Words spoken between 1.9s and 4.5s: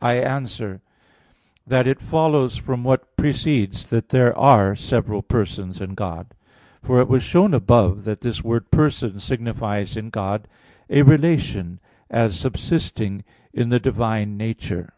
follows from what precedes that there